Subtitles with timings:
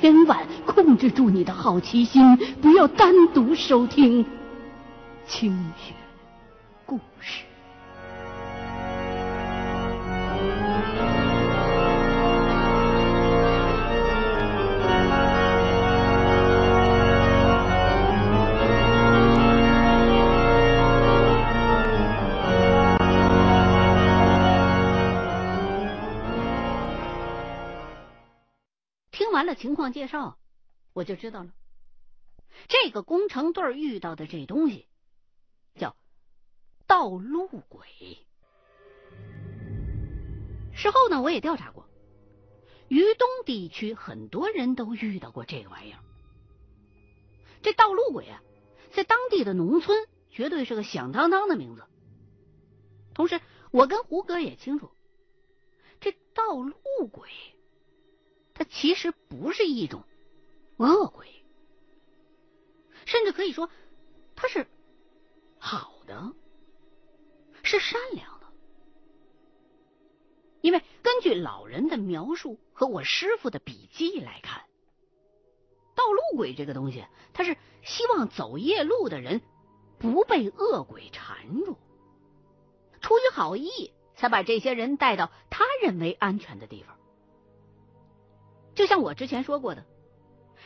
[0.00, 4.24] 千万控制住你的好奇心，不要单独收听
[5.26, 5.99] 《清雪。
[29.40, 30.36] 完了情况介绍，
[30.92, 31.54] 我就知道了。
[32.68, 34.86] 这个工程队遇到的这东西
[35.76, 35.96] 叫
[36.86, 37.86] 道路鬼。
[40.74, 41.88] 事后呢，我也调查过，
[42.88, 46.00] 渝东地区很多人都遇到过这个玩意儿。
[47.62, 48.42] 这道路鬼啊，
[48.92, 51.86] 在当地的农村绝对是个响当当的名字。
[53.14, 54.90] 同时，我跟胡哥也清楚，
[55.98, 56.74] 这道路
[57.10, 57.30] 鬼。
[58.60, 60.04] 它其实不是一种
[60.76, 61.26] 恶鬼，
[63.06, 63.70] 甚至可以说
[64.36, 64.66] 它是
[65.58, 66.34] 好的，
[67.62, 68.46] 是善良的。
[70.60, 74.66] 因为根据老人的描述和我师傅的笔记来看，
[75.94, 79.40] 道路鬼这个东西，它是希望走夜路的人
[79.98, 81.78] 不被恶鬼缠住，
[83.00, 86.99] 出于好意才把这些人带到他认为安全的地方。
[88.80, 89.84] 就像我之前说过的，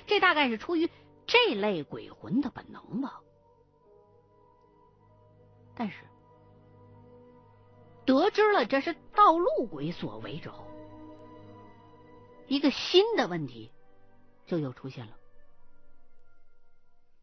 [0.06, 0.88] 这大概是出于
[1.26, 3.20] 这类鬼魂的本能吧。
[5.74, 6.04] 但是，
[8.06, 10.64] 得知了这是道路鬼所为之后，
[12.46, 13.72] 一个新的问题
[14.46, 15.18] 就又出现了。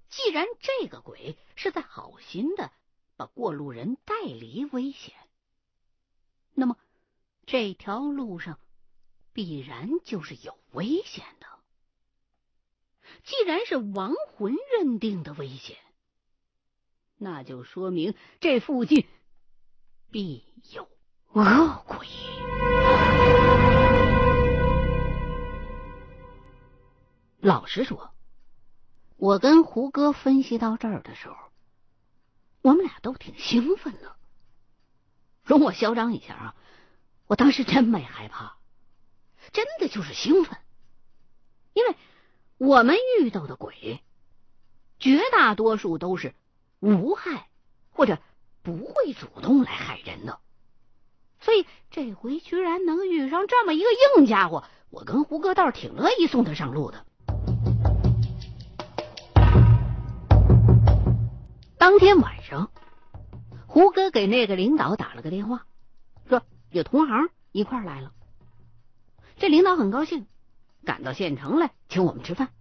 [0.10, 2.70] 既然这个鬼是在好心的
[3.16, 5.16] 把过路人带离危险，
[6.54, 6.76] 那么
[7.46, 8.60] 这条路上。
[9.34, 11.48] 必然就是有危险的。
[13.24, 15.78] 既然是亡魂认定的危险，
[17.18, 19.06] 那就说明这附近
[20.12, 20.44] 必
[20.74, 20.88] 有
[21.34, 22.08] 恶鬼。
[27.40, 28.12] 老实说，
[29.18, 31.36] 我跟胡歌分析到这儿的时候，
[32.62, 34.16] 我们俩都挺兴奋的。
[35.44, 36.56] 容我嚣张一下啊，
[37.28, 38.58] 我当时真没害怕。
[39.52, 40.58] 真的就是兴奋，
[41.74, 41.96] 因为
[42.58, 44.02] 我们遇到的鬼，
[45.00, 46.34] 绝大多数都是
[46.80, 47.48] 无害
[47.90, 48.20] 或者
[48.62, 50.40] 不会主动来害人的，
[51.40, 53.86] 所以这回居然能遇上这么一个
[54.18, 57.06] 硬家伙，我跟胡哥倒是挺乐意送他上路的。
[61.78, 62.72] 当天晚上，
[63.66, 65.66] 胡哥给那个领导打了个电话，
[66.30, 68.12] 说有同行一块来了。
[69.42, 70.28] 这领导很高兴，
[70.86, 72.54] 赶到县城来请我们吃饭。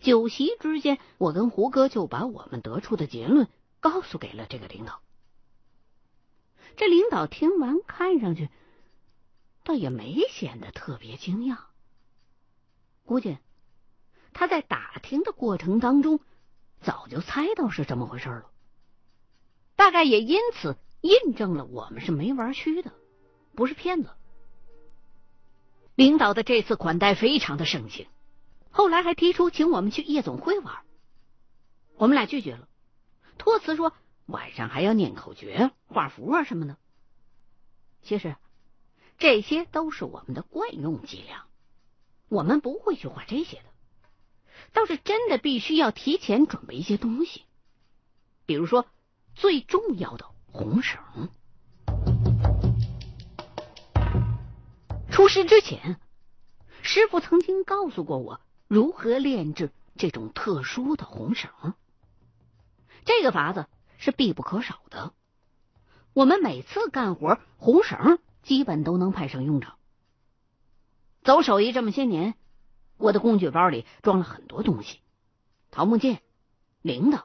[0.00, 3.46] 酒席之间，我跟胡哥就把我们得出的结论
[3.78, 5.02] 告诉给了这个领导。
[6.78, 8.48] 这领导听完，看上去
[9.62, 11.58] 倒也没显得特别惊讶，
[13.04, 13.36] 估计
[14.32, 16.18] 他在打听的过程当中
[16.80, 18.50] 早就猜到是这么回事了，
[19.74, 22.90] 大概也因此印证了我们是没玩虚的，
[23.54, 24.08] 不是骗子。
[25.96, 28.06] 领导的这次款待非常的盛情，
[28.70, 30.84] 后来还提出请我们去夜总会玩，
[31.96, 32.68] 我们俩拒绝了，
[33.38, 33.94] 托辞说
[34.26, 36.76] 晚上还要念口诀、画符啊什么的。
[38.02, 38.36] 其实
[39.16, 41.46] 这些都是我们的惯用伎俩，
[42.28, 43.64] 我们不会去画这些的。
[44.74, 47.44] 倒是真的必须要提前准备一些东西，
[48.44, 48.86] 比如说
[49.34, 51.30] 最重要的红绳。
[55.16, 55.98] 出师之前，
[56.82, 61.50] 师傅曾经告诉过我如何炼制这种特殊的红绳。
[63.06, 63.66] 这个法子
[63.96, 65.14] 是必不可少的。
[66.12, 69.78] 我们每次干活，红绳基本都能派上用场。
[71.22, 72.34] 走手艺这么些年，
[72.98, 75.00] 我的工具包里装了很多东西：
[75.70, 76.20] 桃木剑、
[76.82, 77.22] 铃铛、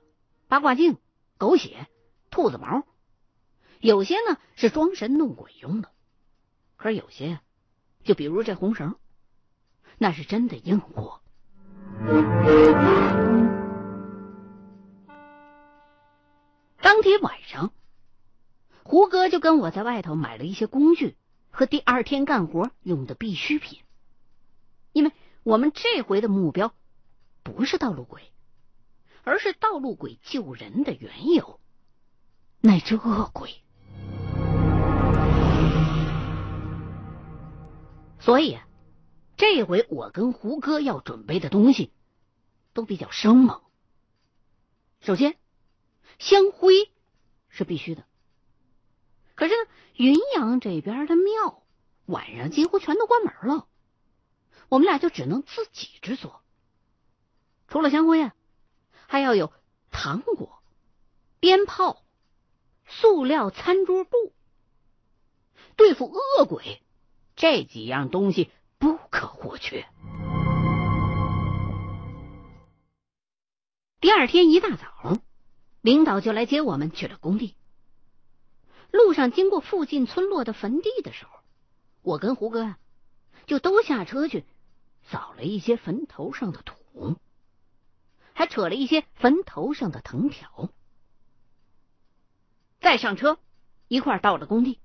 [0.48, 0.98] 八卦镜、
[1.38, 1.90] 狗血、
[2.30, 2.88] 兔子毛。
[3.82, 5.92] 有些呢是装神弄鬼用的，
[6.78, 7.42] 可是有些。
[8.04, 8.96] 就比如这红绳，
[9.98, 11.22] 那是真的硬货。
[16.82, 17.72] 当天晚上，
[18.84, 21.16] 胡哥就跟我在外头买了一些工具
[21.50, 23.80] 和第二天干活用的必需品，
[24.92, 25.12] 因为
[25.44, 26.74] 我们这回的目标
[27.44, 28.32] 不是道路鬼，
[29.24, 31.60] 而是道路鬼救人的缘由——
[32.62, 33.62] 那只恶鬼。
[38.22, 38.60] 所以，
[39.36, 41.92] 这回我跟胡歌要准备的东西
[42.72, 43.64] 都比较生猛。
[45.00, 45.38] 首先，
[46.20, 46.92] 香灰
[47.50, 48.06] 是必须的。
[49.34, 49.56] 可是，
[49.96, 51.64] 云阳这边的庙
[52.06, 53.68] 晚上几乎全都关门了，
[54.70, 56.44] 我们俩就只能自己制作。
[57.68, 58.36] 除了香灰啊，
[59.08, 59.52] 还要有
[59.90, 60.62] 糖果、
[61.40, 62.04] 鞭炮、
[62.86, 64.12] 塑料餐桌布。
[65.76, 66.84] 对付恶鬼，
[67.36, 69.86] 这几样东西不可或缺。
[74.00, 75.18] 第二天一大早，
[75.82, 77.56] 领导就来接我们去了工地。
[78.92, 81.32] 路上经过附近村落的坟地的时候，
[82.02, 82.80] 我跟胡哥啊，
[83.46, 84.44] 就都下车去
[85.04, 87.16] 扫了一些坟头上的土，
[88.34, 90.70] 还扯了一些坟头上的藤条。
[92.80, 93.38] 再上车，
[93.88, 94.80] 一块到了工地。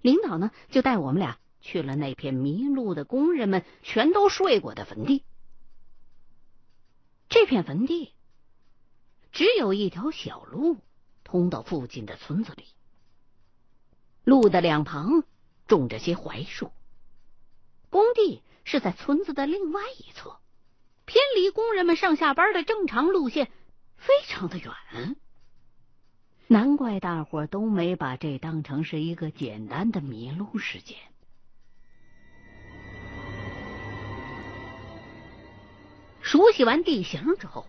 [0.00, 5.24] 领导呢，就带我们俩去了那片迷路的工人们全都睡过的坟地。
[7.28, 8.12] 这片坟地
[9.32, 10.78] 只有一条小路
[11.22, 12.64] 通到附近的村子里，
[14.24, 15.22] 路的两旁
[15.66, 16.72] 种着些槐树。
[17.88, 20.38] 工地是在村子的另外一侧，
[21.04, 23.50] 偏离工人们上下班的正常路线
[23.96, 25.16] 非常的远。
[26.48, 30.98] 难怪大伙都没把这当成是一个简单的迷路事件。
[36.30, 37.66] 熟悉完地形之后，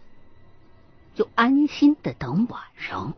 [1.15, 3.15] 就安心的等晚上。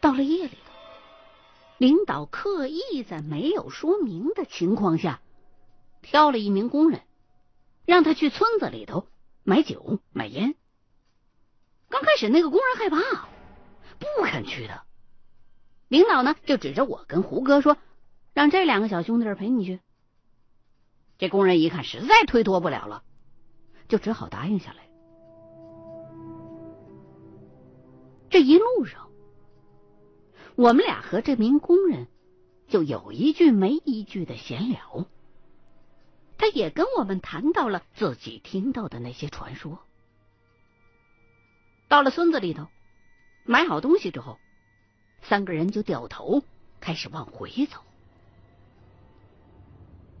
[0.00, 0.56] 到了夜里，
[1.76, 5.20] 领导刻意在没有说明的情况下，
[6.00, 7.02] 挑了一名工人，
[7.84, 9.06] 让他去村子里头
[9.44, 10.54] 买酒买烟。
[11.90, 13.28] 刚开始那个工人害怕，
[13.98, 14.84] 不肯去的。
[15.88, 17.76] 领导呢就指着我跟胡哥说
[18.32, 19.78] ：“让这两个小兄弟陪你去。”
[21.18, 23.02] 这工人一看实在推脱不了了，
[23.88, 24.86] 就只好答应下来。
[28.28, 29.08] 这一路上，
[30.56, 32.08] 我们俩和这名工人
[32.68, 35.06] 就有一句没一句的闲聊，
[36.36, 39.78] 他也跟我们谈到了自己听到的那些传说。
[41.88, 42.66] 到了村子里头，
[43.44, 44.38] 买好东西之后，
[45.22, 46.42] 三个人就掉头
[46.80, 47.85] 开始往回走。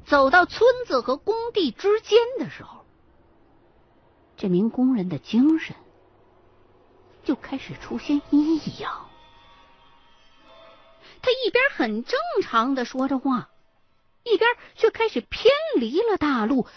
[0.06, 2.84] 走到村子和工地之间的时候，
[4.36, 5.74] 这名工人的精神
[7.24, 9.08] 就开始出现异样。
[11.20, 13.50] 他一边很正常的说着话，
[14.22, 16.68] 一边却开始偏离了大路，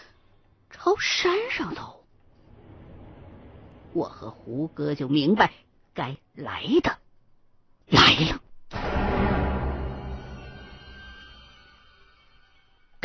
[0.71, 2.03] 朝山上走。
[3.93, 5.53] 我和胡歌就明白，
[5.93, 6.97] 该来的
[7.87, 8.41] 来了。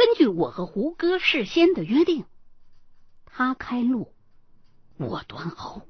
[0.04, 2.26] 根据我和胡歌事先的约定，
[3.24, 4.12] 他开路，
[4.98, 5.80] 我断后。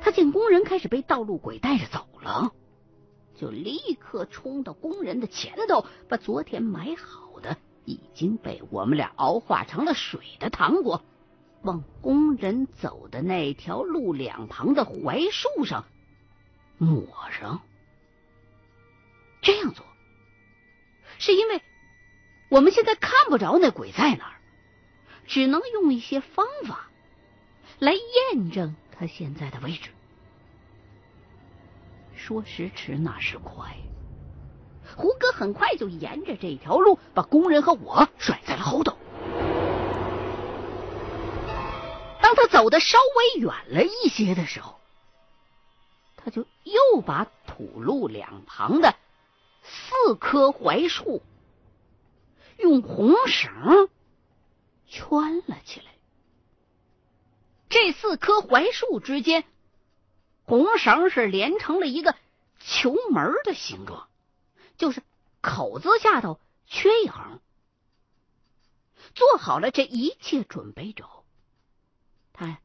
[0.00, 2.52] 他见工人开始被道路鬼带着走了，
[3.34, 11.02] 就立刻冲到工人的前头，把昨天买好的、已经被我们俩熬化成了水的糖果。
[11.62, 15.84] 往工人走的那条路两旁的槐树上
[16.78, 17.60] 抹上，
[19.42, 19.84] 这样做
[21.18, 21.60] 是因为
[22.52, 24.36] 我们现在看不着那鬼在哪儿，
[25.26, 26.90] 只能用一些方法
[27.78, 29.88] 来验证他现在的位置。
[32.14, 33.74] 说时迟，那时快，
[34.94, 38.98] 胡歌很快就沿着这条路把工人和我甩在了后头。
[42.20, 44.78] 当他走的稍微远了一些的时候，
[46.18, 48.94] 他就又把土路两旁的
[49.62, 51.22] 四棵槐树
[52.58, 53.88] 用红绳
[54.86, 55.86] 圈了起来。
[57.68, 59.44] 这四棵槐树之间，
[60.44, 62.14] 红绳是连成了一个
[62.60, 64.08] 球门的形状，
[64.76, 65.02] 就是
[65.40, 67.40] 口子下头缺一横。
[69.14, 71.24] 做好了这一切准备之后。
[72.32, 72.60] 他呀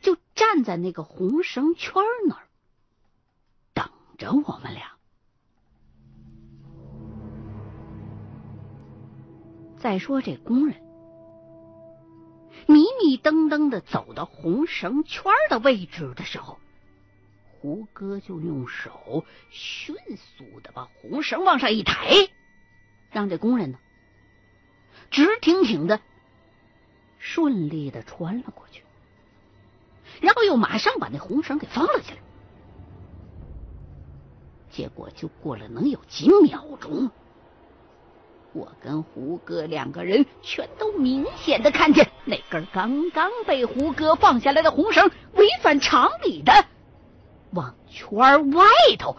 [0.00, 2.48] 就站在那个红绳圈那儿，
[3.72, 4.97] 等着我们俩。
[9.78, 10.76] 再说这工人
[12.66, 16.58] 迷迷瞪瞪的走到红绳圈的位置的时候，
[17.60, 22.10] 胡歌就用手迅速的把红绳往上一抬，
[23.10, 23.78] 让这工人呢
[25.10, 26.00] 直挺挺的。
[27.20, 28.84] 顺利的穿了过去，
[30.20, 32.18] 然后又马上把那红绳给放了起来。
[34.70, 37.10] 结果就过了能有几秒钟，
[38.58, 46.52] 我跟胡歌两个人全都明显的看见那根刚刚被胡歌放下来的红绳违反常理的
[47.52, 48.66] 往圈外
[48.98, 49.16] 头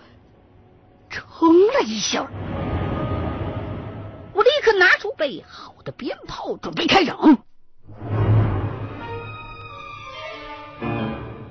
[1.09, 2.29] 撑了一下。
[4.33, 7.37] 我立刻拿出备好的鞭炮，准备开整。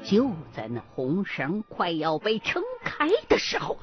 [0.05, 3.79] 就在那红绳快要被撑开的时候，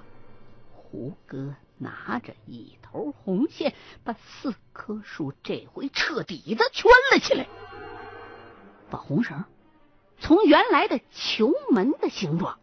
[0.72, 1.56] 胡歌。
[1.78, 7.48] 拿着一头红线，把四棵树这回彻底的圈了起来，
[8.90, 9.44] 把红绳
[10.20, 12.58] 从原来的球门的形状，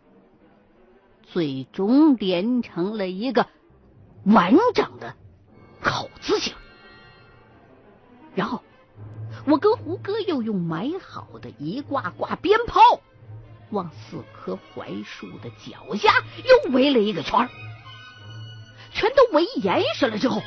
[1.23, 3.47] 最终连成了一个
[4.25, 5.15] 完整的
[5.83, 6.55] 口字形。
[8.35, 8.63] 然后，
[9.47, 12.81] 我跟胡歌又用买好的一挂挂鞭炮，
[13.71, 16.11] 往四棵槐树的脚下
[16.45, 17.51] 又围了一个圈儿
[19.03, 20.41] 全都围严实了之后，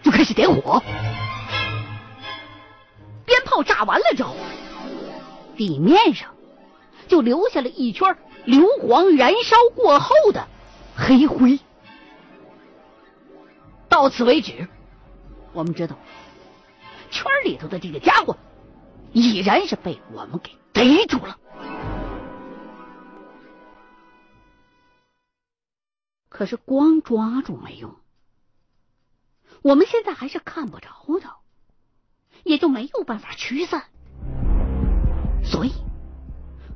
[0.00, 0.80] 就开始点火。
[3.24, 4.36] 鞭炮炸完了之后，
[5.56, 6.32] 地面上
[7.08, 10.46] 就留下了一圈硫磺燃烧过后的
[10.94, 11.58] 黑灰。
[13.88, 14.68] 到此为止，
[15.52, 15.98] 我们知道
[17.10, 18.36] 圈里头的这个家伙
[19.10, 21.36] 已然是被我们给逮住了。
[26.36, 27.94] 可是光抓住没用，
[29.62, 31.38] 我们现在还是看不着他，
[32.44, 33.84] 也就没有办法驱散，
[35.42, 35.72] 所以，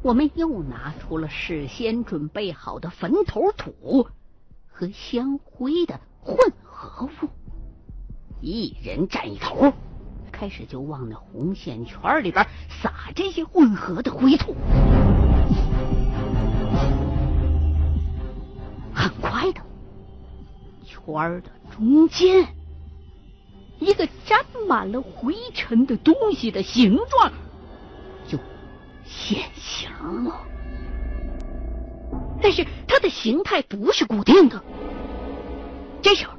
[0.00, 4.08] 我们又拿出了事先准备好的坟头土
[4.66, 7.28] 和香灰的混合物，
[8.40, 9.74] 一人占一头，
[10.32, 12.46] 开始就往那红线圈里边
[12.82, 14.56] 撒这些混合的灰土。
[19.00, 19.60] 很快的，
[20.84, 22.46] 圈儿的中间，
[23.78, 27.32] 一个沾满了灰尘的东西的形状
[28.28, 28.38] 就
[29.04, 29.90] 现形
[30.24, 30.40] 了。
[32.42, 34.62] 但是它的形态不是固定的。
[36.02, 36.34] 这时候，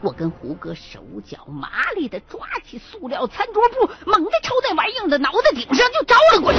[0.00, 6.58] 我跟胡歌手脚麻利的抓起塑料餐桌布，猛地朝那玩意儿的脑袋顶上就招了过去。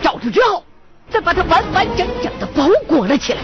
[0.00, 0.62] 照着之后。
[1.12, 3.40] 再把它完完整整的包裹了起来。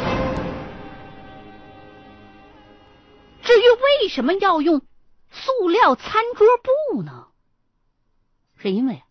[4.01, 4.87] 为什么要用
[5.31, 6.47] 塑料餐桌
[6.93, 7.29] 布呢？
[8.57, 9.03] 是因为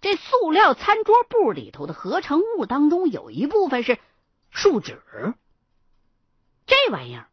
[0.00, 3.98] 这塑料餐桌布里头的合成物当中有一部分是
[4.50, 5.02] 树脂，
[6.66, 7.28] 这玩意儿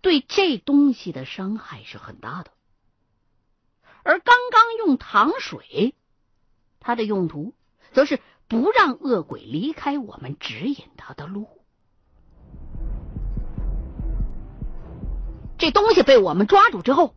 [0.00, 2.52] 对这东西的伤害是很大的。
[4.02, 5.94] 而刚刚用糖水，
[6.80, 7.54] 它的用途
[7.92, 8.20] 则是。
[8.50, 11.59] 不让恶鬼离开我们指引他的路。
[15.60, 17.14] 这东西被我们抓住之后，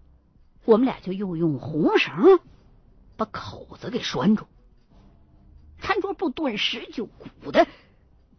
[0.65, 2.41] 我们俩就又用红绳
[3.15, 4.45] 把口子给拴住。
[5.79, 7.65] 餐桌布顿时就鼓的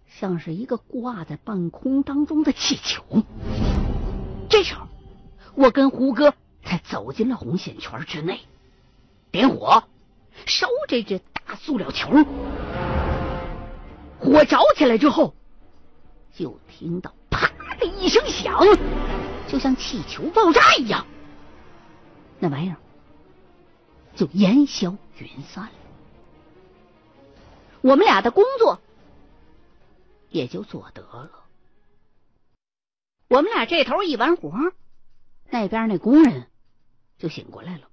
[0.07, 3.03] 像是一个挂在半空当中的气球。
[4.51, 4.87] 这时候，
[5.55, 8.41] 我跟胡歌才走进了红线圈之内，
[9.31, 9.85] 点火
[10.45, 12.11] 烧这只大塑料球。
[14.21, 15.35] 火着起来之后，
[16.35, 18.59] 就听到啪的一声响，
[19.49, 21.07] 就像气球爆炸一样，
[22.39, 22.77] 那玩意儿
[24.17, 25.73] 就烟消云散了。
[27.83, 28.81] 我们俩的工作
[30.31, 31.45] 也就做得了。
[33.29, 34.53] 我们俩这头一完活，
[35.51, 36.49] 那边那工人
[37.19, 37.89] 就醒过来了，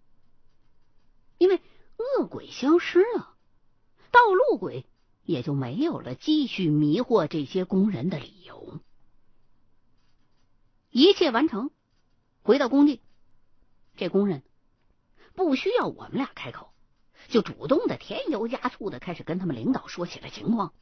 [1.38, 1.62] 因为
[1.98, 3.36] 恶鬼消失了，
[4.12, 4.86] 道路鬼。
[5.24, 8.80] 也就没有了继续迷惑这些工人的理由。
[10.92, 11.72] 一切完成，
[12.44, 13.02] 回到工地，
[13.96, 14.44] 这工人
[15.36, 16.74] 不需要我们俩开口，
[17.30, 20.74] 就主动的添油加醋的开始跟他们领导说起了情况，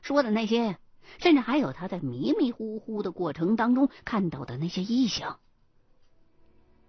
[0.00, 0.78] 说的那些，
[1.18, 5.40] 甚至还有他在迷迷糊糊的过程当中看到的那些异象。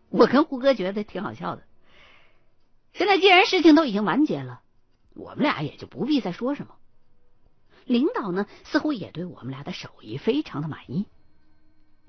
[0.10, 1.64] 我跟胡哥觉得挺好笑的。
[2.94, 4.62] 现在既然事情都已经完结了，
[5.16, 6.76] 我们俩也就不必再说什么。
[7.86, 11.08] 领导呢，似乎也对我们俩的手艺非常的满意。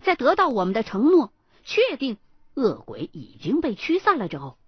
[0.02, 1.32] 在得到我们的承诺，
[1.64, 2.16] 确定
[2.54, 4.58] 恶鬼已经被驱散了之后，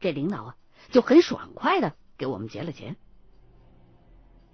[0.00, 0.56] 这领导啊
[0.90, 2.96] 就很爽快的给我们结了钱。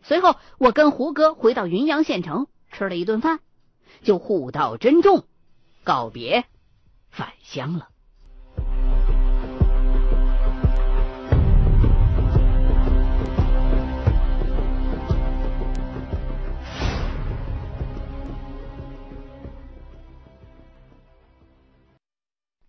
[0.03, 3.41] 随后，我跟胡哥回到云阳县城吃了一顿饭，
[4.03, 5.25] 就互道珍重，
[5.85, 6.45] 告别
[7.11, 7.89] 返乡了。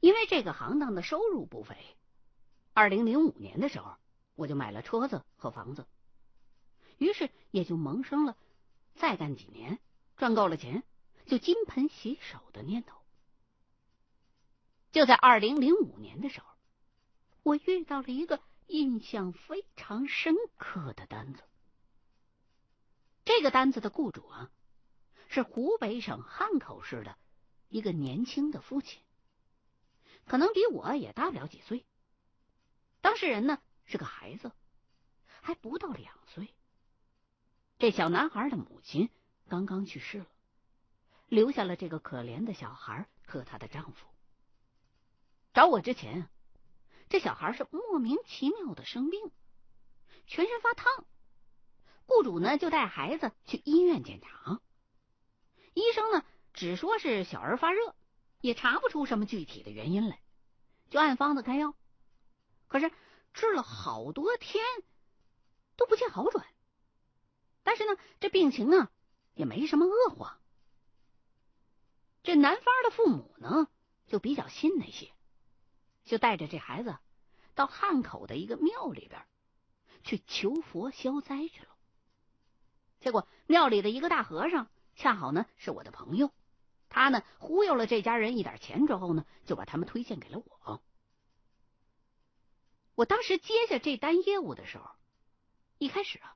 [0.07, 1.75] 因为这个行当的收入不菲，
[2.71, 3.97] 二零零五年的时候，
[4.35, 5.85] 我就买了车子和房子，
[6.97, 8.37] 于是也就萌生了
[8.95, 9.79] 再干几年，
[10.15, 10.85] 赚够了钱
[11.25, 12.97] 就金盆洗手的念头。
[14.93, 16.47] 就在二零零五年的时候，
[17.43, 21.43] 我遇到了一个印象非常深刻的单子。
[23.25, 24.49] 这个单子的雇主啊，
[25.27, 27.17] 是湖北省汉口市的
[27.67, 29.01] 一个年轻的父亲。
[30.27, 31.85] 可能比我也大不了几岁。
[33.01, 34.51] 当事人呢是个孩子，
[35.41, 36.53] 还不到两岁。
[37.79, 39.09] 这小男孩的母亲
[39.47, 40.27] 刚刚去世了，
[41.27, 44.05] 留下了这个可怜的小孩和她的丈夫。
[45.53, 46.29] 找我之前，
[47.07, 49.31] 这小孩是莫名其妙的生病，
[50.25, 51.05] 全身发烫。
[52.05, 54.59] 雇主呢就带孩子去医院检查，
[55.73, 57.95] 医生呢只说是小儿发热。
[58.41, 60.21] 也查不出什么具体的原因来，
[60.89, 61.73] 就按方子开药。
[62.67, 62.91] 可是
[63.33, 64.63] 治了好多天
[65.75, 66.45] 都不见好转，
[67.63, 68.91] 但是呢，这病情啊
[69.33, 70.39] 也没什么恶化。
[72.23, 73.67] 这男方的父母呢
[74.07, 75.11] 就比较信那些，
[76.03, 76.97] 就带着这孩子
[77.55, 79.25] 到汉口的一个庙里边
[80.03, 81.69] 去求佛消灾去了。
[82.99, 86.31] 结果庙里的一个大和尚恰好呢是我的朋友。
[86.89, 90.81] 他呢忽悠了这家人一点钱之后呢，就把他们推荐给了我。
[92.95, 94.89] 我当时接下这单业务的时候，
[95.77, 96.35] 一开始啊，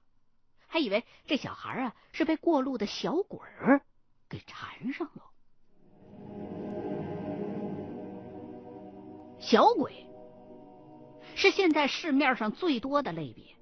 [0.68, 3.82] 还以为这小孩啊是被过路的小鬼儿
[4.30, 5.32] 给缠上了。
[9.40, 10.06] 小鬼
[11.36, 13.56] 是现在市面上最多的类别，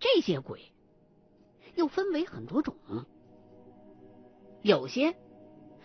[0.00, 0.72] 这些鬼
[1.74, 2.74] 又分为很多种。
[4.66, 5.14] 有些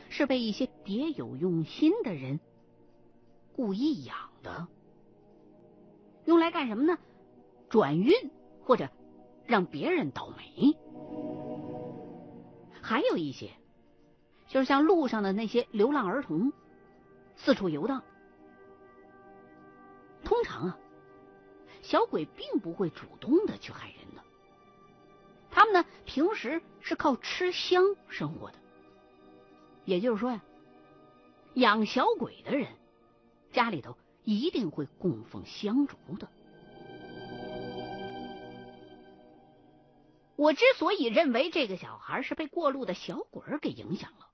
[0.09, 2.39] 是被一些别有用心的人
[3.53, 4.67] 故意养的，
[6.25, 6.97] 用来干什么呢？
[7.69, 8.11] 转运
[8.65, 8.89] 或者
[9.45, 10.75] 让别人倒霉。
[12.81, 13.51] 还有一些
[14.47, 16.51] 就是像路上的那些流浪儿童，
[17.35, 18.01] 四处游荡。
[20.23, 20.79] 通常啊，
[21.83, 24.23] 小鬼并不会主动的去害人的，
[25.51, 28.57] 他们呢平时是靠吃香生活的。
[29.85, 30.41] 也就是说呀，
[31.53, 32.67] 养小鬼的人
[33.51, 36.29] 家里头一定会供奉香烛的。
[40.35, 44.29] 我之所以认为这个小孩是被过路的小鬼给影响了，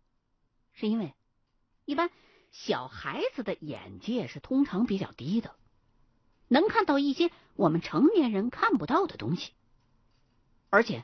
[0.74, 1.14] 是因为
[1.86, 2.10] 一般
[2.52, 5.56] 小孩子的眼界是通常比较低的，
[6.48, 9.52] 能看到一些我们成年人看不到的东西，
[10.70, 11.04] 而且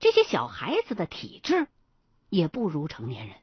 [0.00, 1.66] 这些小孩子的体质。
[2.28, 3.36] 也不如成年人，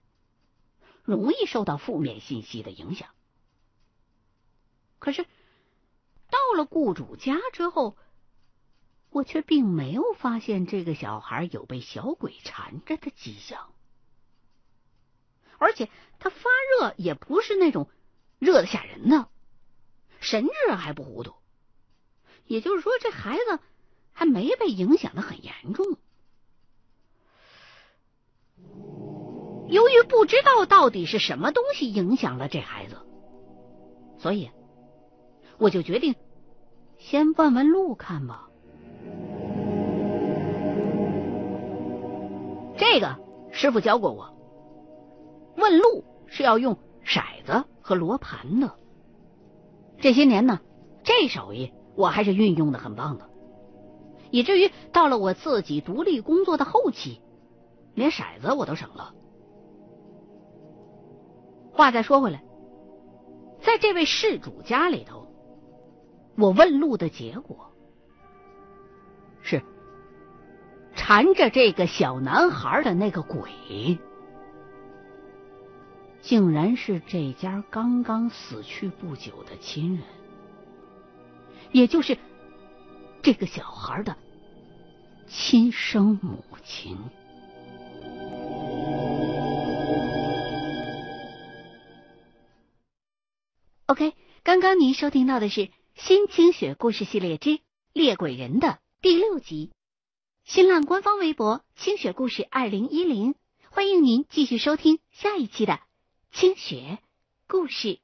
[1.03, 3.09] 容易受到负面信息的影响。
[4.99, 5.23] 可是
[6.29, 7.97] 到了雇主家之后，
[9.09, 13.73] 我却并没有发现这个小孩有被小鬼缠着的迹象，
[15.57, 17.89] 而且他发热也不是那种
[18.39, 19.29] 热的吓人的，
[20.19, 21.35] 神志还不糊涂。
[22.45, 23.59] 也就是说，这孩子
[24.11, 25.97] 还没被影响的很严重。
[29.67, 32.97] 由于不知道到底是什么东西影响了这孩子，
[34.17, 34.49] 所以
[35.57, 36.15] 我就决定
[36.97, 38.49] 先问问路看吧。
[42.77, 43.17] 这个
[43.51, 44.33] 师傅教过我，
[45.57, 48.75] 问路是要用骰子和罗盘的。
[49.99, 50.59] 这些年呢，
[51.03, 53.29] 这手艺我还是运用的很棒的，
[54.29, 57.21] 以至于到了我自己独立工作的后期，
[57.93, 59.13] 连骰子我都省了。
[61.75, 62.41] 话再说回来，
[63.61, 65.27] 在这位事主家里头，
[66.37, 67.69] 我问路的结果
[69.41, 69.61] 是，
[70.95, 73.99] 缠着这个小男孩的那个鬼，
[76.21, 80.03] 竟然是这家刚刚死去不久的亲人，
[81.73, 82.17] 也就是
[83.21, 84.15] 这个小孩的
[85.27, 86.97] 亲生母亲。
[93.87, 95.61] OK，刚刚您收听到的是
[95.93, 97.59] 《新清雪故事系列之
[97.93, 99.69] 猎鬼人》的第六集。
[100.43, 103.35] 新浪官方微博“清雪故事二零一零”，
[103.69, 105.81] 欢迎您继续收听下一期的
[106.31, 106.97] 清雪
[107.47, 107.99] 故事。